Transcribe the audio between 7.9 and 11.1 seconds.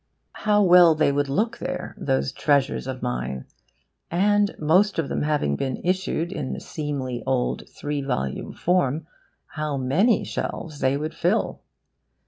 volume form, how many shelves they